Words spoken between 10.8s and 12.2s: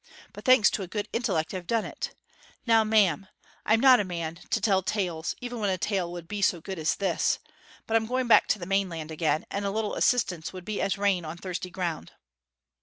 as rain on thirsty ground.'